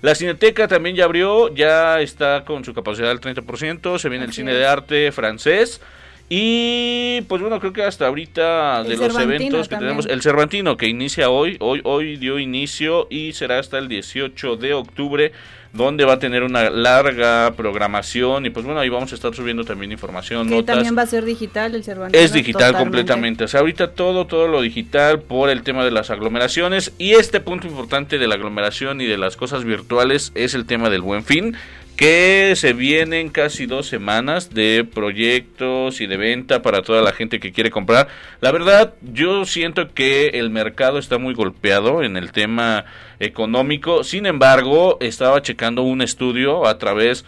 [0.00, 4.32] La Cineteca también ya abrió, ya está con su capacidad del 30%, se viene el
[4.32, 4.58] cine es.
[4.58, 5.80] de arte francés.
[6.28, 9.88] Y pues bueno, creo que hasta ahorita El de los Cervantino eventos que también.
[9.90, 14.56] tenemos, el Cervantino que inicia hoy, hoy, hoy dio inicio y será hasta el 18
[14.56, 15.32] de octubre,
[15.74, 19.64] donde va a tener una larga programación y pues bueno, ahí vamos a estar subiendo
[19.64, 20.74] también información, Que notas.
[20.76, 22.22] también va a ser digital el Cervantino.
[22.22, 22.82] Es digital totalmente.
[22.82, 23.44] completamente.
[23.44, 26.92] O sea, ahorita todo, todo lo digital por el tema de las aglomeraciones.
[26.98, 30.88] Y este punto importante de la aglomeración y de las cosas virtuales es el tema
[30.88, 31.56] del buen fin.
[31.96, 37.38] Que se vienen casi dos semanas de proyectos y de venta para toda la gente
[37.38, 38.08] que quiere comprar.
[38.40, 42.86] La verdad, yo siento que el mercado está muy golpeado en el tema
[43.20, 44.02] económico.
[44.02, 47.24] Sin embargo, estaba checando un estudio a través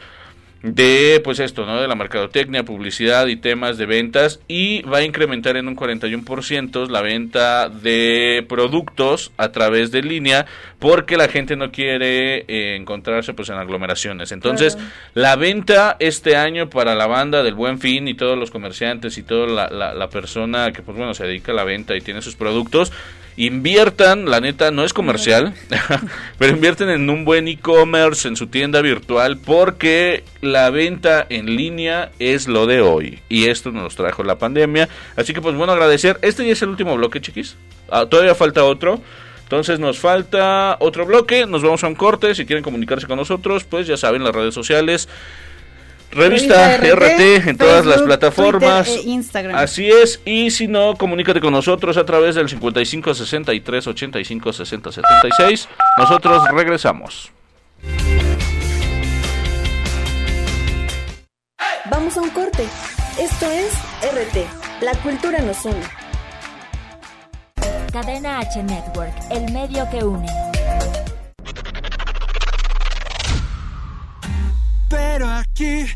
[0.64, 1.78] de pues esto, ¿no?
[1.80, 6.88] De la mercadotecnia, publicidad y temas de ventas y va a incrementar en un 41%
[6.88, 10.46] la venta de productos a través de línea
[10.78, 14.32] porque la gente no quiere eh, encontrarse pues en aglomeraciones.
[14.32, 14.90] Entonces, Claro.
[15.12, 19.22] la venta este año para la banda del Buen Fin y todos los comerciantes y
[19.22, 22.22] toda la, la- la persona que pues bueno, se dedica a la venta y tiene
[22.22, 22.90] sus productos
[23.36, 25.54] inviertan, la neta no es comercial,
[26.38, 32.12] pero invierten en un buen e-commerce, en su tienda virtual, porque la venta en línea
[32.18, 33.20] es lo de hoy.
[33.28, 34.88] Y esto nos trajo la pandemia.
[35.16, 36.18] Así que pues bueno, agradecer.
[36.22, 37.56] Este ya es el último bloque, chiquis.
[37.90, 39.00] Ah, todavía falta otro.
[39.42, 42.34] Entonces nos falta otro bloque, nos vamos a un corte.
[42.34, 45.08] Si quieren comunicarse con nosotros, pues ya saben, las redes sociales.
[46.14, 48.86] Revista, RT, en todas las Facebook, plataformas.
[48.86, 49.56] Twitter e Instagram.
[49.56, 54.92] Así es, y si no, comunícate con nosotros a través del 55 63 85 60
[54.92, 55.68] 76.
[55.98, 57.32] Nosotros regresamos.
[61.90, 62.64] Vamos a un corte.
[63.20, 63.72] Esto es
[64.02, 64.82] RT.
[64.82, 65.82] La cultura nos une.
[67.92, 70.26] Cadena H Network, el medio que une.
[74.94, 75.86] Pero aquí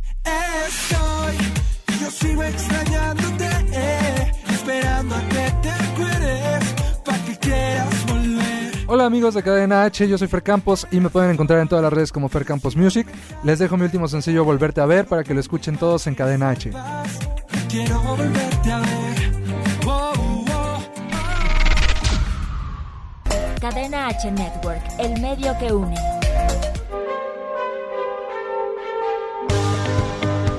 [0.67, 1.37] estoy,
[2.01, 8.73] yo sigo extrañándote, eh, esperando a que te acuerdes, para que quieras volver.
[8.89, 11.85] Hola amigos de Cadena H, yo soy Fer Campos y me pueden encontrar en todas
[11.85, 13.07] las redes como Fer Campos Music.
[13.45, 16.51] Les dejo mi último sencillo Volverte a ver para que lo escuchen todos en Cadena
[16.51, 16.73] H.
[17.69, 19.33] Quiero volverte a ver.
[19.87, 20.13] Oh,
[20.51, 20.83] oh.
[23.61, 26.18] Cadena H Network, el medio que une.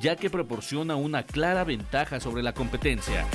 [0.00, 3.26] ya que proporciona una clara ventaja sobre la competencia.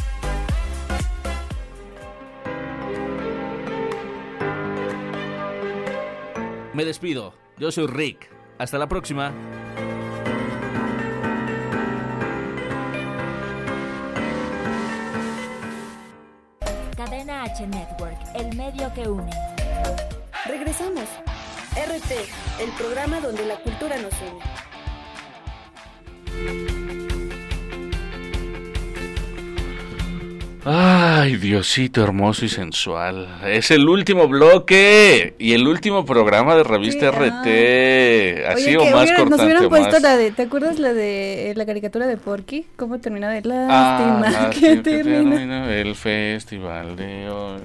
[6.73, 8.29] Me despido, yo soy Rick.
[8.59, 9.33] Hasta la próxima.
[16.95, 19.31] Cadena H Network, el medio que une.
[20.45, 21.05] Regresamos.
[21.75, 22.11] RT,
[22.61, 24.66] el programa donde la cultura nos une.
[30.69, 33.27] Ay, Diosito hermoso y sensual.
[33.45, 38.45] Es el último bloque y el último programa de revista Sí, RT.
[38.49, 40.01] Así Oye, o que más hubiera- cortante nos hubieran puesto más.
[40.01, 42.65] la de, ¿te acuerdas la de la caricatura de Porky?
[42.75, 45.35] ¿Cómo termina de Ah, lástima lástima que que termina?
[45.35, 47.61] termina el festival de hoy.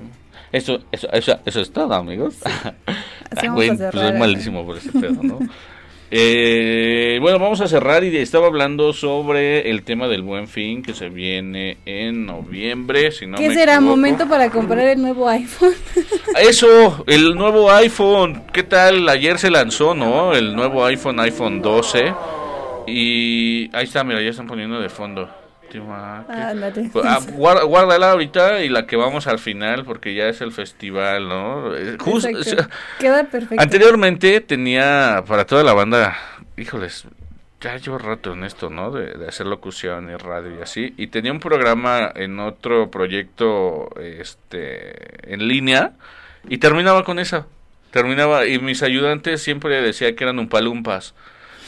[0.53, 2.37] Eso, eso, eso, eso es todo, amigos.
[2.45, 2.53] Así
[2.87, 4.19] Ah, vamos güey, a pues cerrar, es ¿eh?
[4.19, 5.39] malísimo por ese pedo, ¿no?
[6.15, 10.93] Eh, bueno, vamos a cerrar y estaba hablando sobre el tema del buen fin que
[10.93, 13.11] se viene en noviembre.
[13.13, 13.77] Si no ¿Qué me será?
[13.77, 13.97] equivoco.
[13.97, 15.73] ¿Momento para comprar el nuevo iPhone?
[16.39, 18.43] Eso, el nuevo iPhone.
[18.53, 19.09] ¿Qué tal?
[19.09, 20.35] Ayer se lanzó, ¿no?
[20.35, 22.13] El nuevo iPhone, iPhone 12.
[22.87, 25.31] Y ahí está, mira, ya están poniendo de fondo.
[25.79, 26.89] Última- Ándate.
[26.93, 30.53] Pues, ah, guarda- guárdala ahorita y la que vamos al final porque ya es el
[30.53, 31.75] festival, ¿no?
[31.77, 32.69] Eh, jus- Exacto.
[32.99, 33.63] Queda perfecto.
[33.63, 36.17] Anteriormente tenía para toda la banda,
[36.57, 37.05] híjoles,
[37.61, 38.91] ya llevo rato en esto, ¿no?
[38.91, 40.95] De, de hacer locución y radio y así.
[40.97, 45.93] Y tenía un programa en otro proyecto este, en línea
[46.49, 47.47] y terminaba con eso.
[47.93, 51.15] Terminaba y mis ayudantes siempre decía que eran umpalumpas.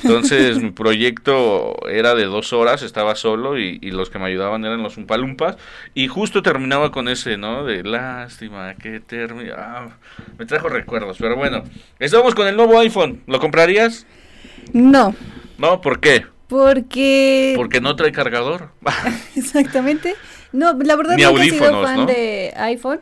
[0.02, 4.64] Entonces mi proyecto era de dos horas, estaba solo y, y los que me ayudaban
[4.64, 5.56] eran los umpalumpas
[5.94, 7.64] y justo terminaba con ese, ¿no?
[7.64, 9.54] De lástima que termina.
[9.56, 9.88] Ah,
[10.38, 11.64] me trajo recuerdos, pero bueno,
[11.98, 13.22] estamos con el nuevo iPhone.
[13.26, 14.06] ¿Lo comprarías?
[14.72, 15.14] No,
[15.58, 16.26] No, ¿por qué?
[16.48, 17.54] porque...
[17.56, 18.70] Porque no trae cargador.
[19.36, 20.14] Exactamente.
[20.52, 22.06] No, la verdad Ni nunca he sido fan ¿no?
[22.06, 23.00] de iPhone.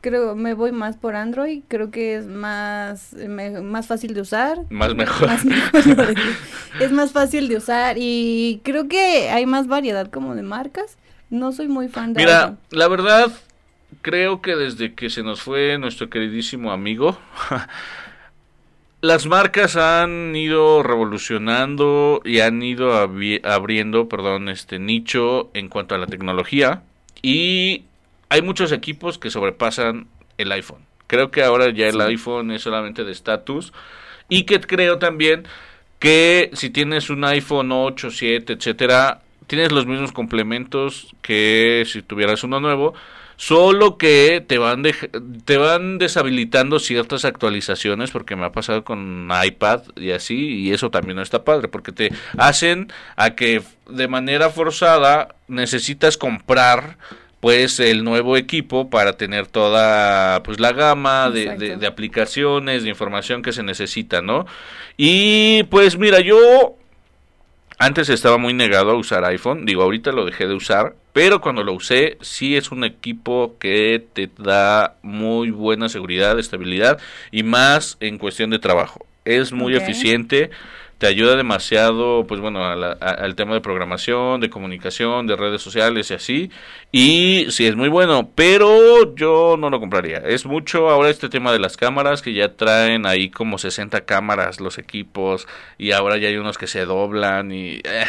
[0.00, 1.62] Creo me voy más por Android.
[1.68, 4.60] Creo que es más me- más fácil de usar.
[4.70, 5.26] Más mejor.
[5.28, 6.14] Más mejor.
[6.80, 10.96] es más fácil de usar y creo que hay más variedad como de marcas.
[11.28, 13.30] No soy muy fan de Mira, la verdad,
[14.02, 17.18] creo que desde que se nos fue nuestro queridísimo amigo,
[19.00, 25.94] las marcas han ido revolucionando y han ido abri- abriendo, perdón, este nicho en cuanto
[25.94, 26.82] a la tecnología
[27.22, 27.84] y
[28.30, 30.06] hay muchos equipos que sobrepasan
[30.38, 30.86] el iPhone.
[31.06, 32.00] Creo que ahora ya el Sí.
[32.00, 33.72] iPhone es solamente de estatus
[34.28, 35.44] y que creo también
[35.98, 42.42] que si tienes un iPhone 8, 7, etcétera, tienes los mismos complementos que si tuvieras
[42.44, 42.94] uno nuevo,
[43.36, 45.10] solo que te van dej-
[45.44, 50.90] te van deshabilitando ciertas actualizaciones porque me ha pasado con iPad y así y eso
[50.90, 56.96] también no está padre porque te hacen a que de manera forzada necesitas comprar
[57.40, 62.90] pues el nuevo equipo para tener toda pues la gama de, de- de aplicaciones de
[62.90, 64.46] información que se necesita no
[64.96, 66.76] y pues mira yo
[67.78, 71.64] antes estaba muy negado a usar iPhone, digo, ahorita lo dejé de usar, pero cuando
[71.64, 77.96] lo usé, sí es un equipo que te da muy buena seguridad, estabilidad y más
[78.00, 79.06] en cuestión de trabajo.
[79.24, 80.50] Es muy eficiente,
[81.00, 85.62] te ayuda demasiado, pues bueno, a la- al tema de programación, de comunicación, de redes
[85.62, 86.50] sociales y así.
[86.92, 90.18] Y sí es muy bueno, pero yo no lo compraría.
[90.18, 94.60] Es mucho ahora este tema de las cámaras que ya traen ahí como 60 cámaras
[94.60, 95.48] los equipos
[95.78, 98.04] y ahora ya hay unos que se doblan y eh,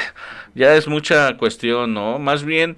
[0.53, 2.19] ya es mucha cuestión, ¿no?
[2.19, 2.75] Más bien,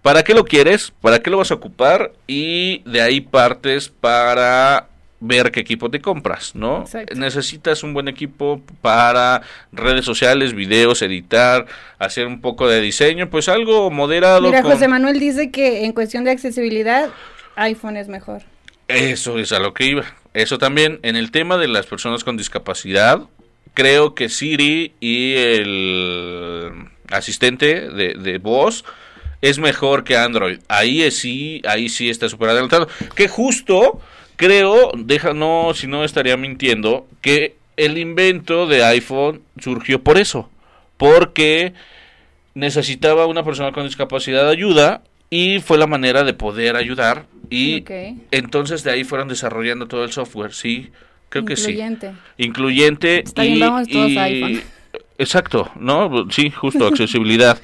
[0.00, 0.92] ¿para qué lo quieres?
[1.00, 2.12] ¿Para qué lo vas a ocupar?
[2.28, 4.90] Y de ahí partes para
[5.20, 6.84] ver qué equipo te compras, ¿no?
[7.14, 9.40] Necesitas un buen equipo para
[9.72, 11.66] redes sociales, videos, editar,
[11.98, 14.42] hacer un poco de diseño, pues algo moderado.
[14.42, 17.08] Mira, con- José Manuel dice que en cuestión de accesibilidad
[17.56, 18.42] iPhone es mejor.
[18.88, 20.04] Eso es a lo que iba.
[20.34, 23.22] Eso también, en el tema de las personas con discapacidad,
[23.74, 26.72] creo que Siri y el
[27.10, 28.84] asistente de, de voz
[29.40, 30.58] es mejor que Android.
[30.68, 32.88] Ahí es sí, ahí sí está súper adelantado.
[33.14, 34.00] Que justo,
[34.36, 40.48] creo, deja, no, si no estaría mintiendo, que el invento de iPhone surgió por eso.
[40.96, 41.74] Porque
[42.54, 47.84] necesitaba una persona con discapacidad ayuda y fue la manera de poder ayudar y
[48.30, 50.90] entonces de ahí fueron desarrollando todo el software, sí,
[51.28, 51.72] creo que sí.
[51.72, 52.14] Incluyente.
[52.38, 54.62] Incluyente Está a iPhone.
[55.18, 56.26] Exacto, ¿no?
[56.30, 57.58] Sí, justo, accesibilidad.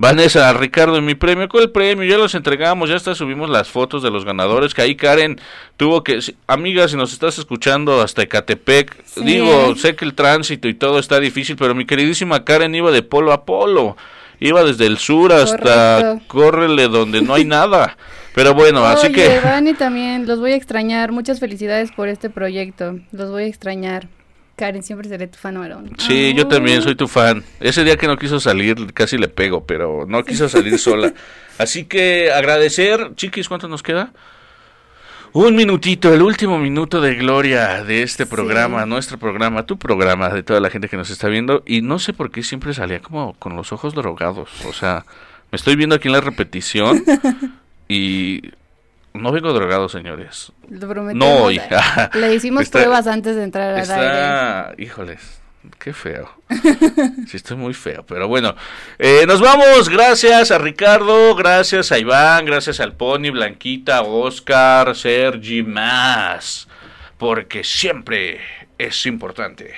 [0.00, 2.06] Vanessa, Ricardo, en mi premio, ¿cuál premio?
[2.06, 5.38] Ya los entregamos, ya hasta subimos las fotos de los ganadores, que ahí Karen
[5.76, 6.20] tuvo que...
[6.46, 10.98] Amiga, si nos estás escuchando hasta Ecatepec, Sí, digo, sé que el tránsito y todo
[10.98, 13.98] está difícil, pero mi queridísima Karen iba de polo a polo,
[14.38, 16.24] iba desde el sur hasta Correcto.
[16.28, 17.98] córrele donde no hay nada.
[18.34, 19.38] Pero bueno, así que...
[19.40, 21.12] Dani también, los voy a extrañar.
[21.12, 23.00] Muchas felicidades por este proyecto.
[23.12, 24.08] Los voy a extrañar.
[24.60, 25.82] Karen, siempre seré tu fan uno.
[25.96, 27.42] Sí, yo también soy tu fan.
[27.60, 31.14] Ese día que no quiso salir, casi le pego, pero no quiso salir sola.
[31.56, 34.12] Así que agradecer, chiquis, ¿cuánto nos queda?
[35.32, 40.42] Un minutito, el último minuto de gloria de este programa, nuestro programa, tu programa, de
[40.42, 41.62] toda la gente que nos está viendo.
[41.64, 44.50] Y no sé por qué siempre salía como con los ojos drogados.
[44.66, 45.06] O sea,
[45.50, 47.02] me estoy viendo aquí en la repetición
[47.88, 48.42] y
[49.14, 50.52] no vengo drogado, señores.
[50.68, 51.28] Lo prometemos.
[51.28, 51.60] No hoy.
[52.14, 53.82] Le hicimos Está- pruebas antes de entrar al aire.
[53.82, 55.40] Está, híjoles,
[55.78, 56.30] qué feo.
[57.26, 58.54] Sí, estoy muy feo, pero bueno.
[58.98, 65.62] Eh, nos vamos, gracias a Ricardo, gracias a Iván, gracias al Pony, Blanquita, Oscar, Sergi,
[65.62, 66.66] más.
[67.18, 68.40] Porque siempre
[68.78, 69.72] es importante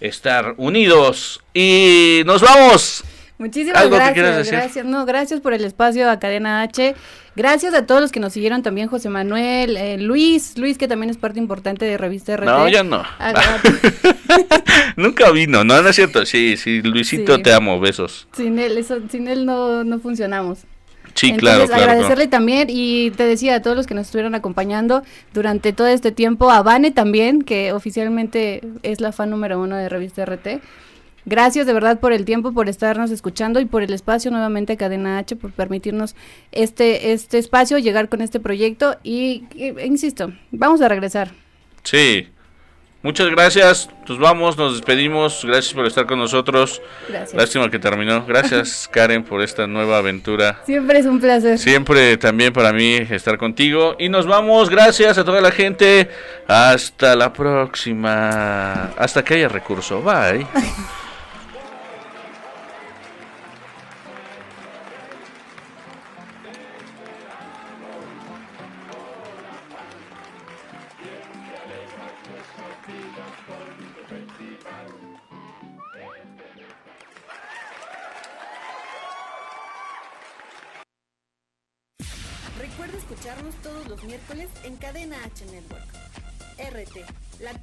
[0.00, 1.42] estar unidos.
[1.54, 3.04] Y nos vamos.
[3.38, 4.52] Muchísimas ¿Algo que quieras gracias, decir?
[4.54, 4.84] gracias.
[4.86, 6.94] No, gracias por el espacio a Cadena H.
[7.36, 11.10] Gracias a todos los que nos siguieron también, José Manuel, eh, Luis, Luis que también
[11.10, 12.44] es parte importante de Revista RT.
[12.44, 13.02] No, ya no.
[13.18, 13.32] Ah,
[14.96, 16.24] Nunca vino, no, no es cierto.
[16.26, 17.42] Sí, sí, Luisito, Sí.
[17.42, 18.28] te amo, besos.
[18.36, 20.60] Sin él, eso, sin él no, no funcionamos.
[21.14, 21.82] Sí, Entonces, claro, claro.
[21.92, 26.10] agradecerle también y te decía a todos los que nos estuvieron acompañando durante todo este
[26.10, 30.60] tiempo, a Vane también, que oficialmente es la fan número uno de Revista RT.
[31.26, 35.18] Gracias de verdad por el tiempo, por estarnos escuchando y por el espacio nuevamente Cadena
[35.18, 36.14] H, por permitirnos
[36.52, 41.30] este, este espacio, llegar con este proyecto y, e- insisto, vamos a regresar.
[41.82, 42.28] Sí.
[43.02, 43.90] Muchas gracias.
[44.08, 45.44] Nos vamos, nos despedimos.
[45.44, 46.80] Gracias por estar con nosotros.
[47.06, 47.34] Gracias.
[47.34, 48.24] Lástima que terminó.
[48.24, 50.62] Gracias, Karen, por esta nueva aventura.
[50.64, 51.58] Siempre es un placer.
[51.58, 53.94] Siempre también para mí estar contigo.
[53.98, 54.70] Y nos vamos.
[54.70, 56.08] Gracias a toda la gente.
[56.48, 58.92] Hasta la próxima.
[58.96, 60.00] Hasta que haya recurso.
[60.00, 60.46] Bye.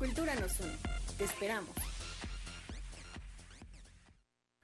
[0.01, 0.73] cultura nos une.
[1.15, 1.75] Te esperamos.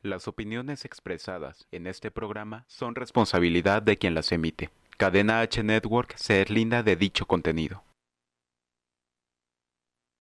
[0.02, 4.72] Las opiniones expresadas en este programa son responsabilidad de quien las emite.
[4.98, 7.84] Cadena H Network se deslinda de dicho contenido.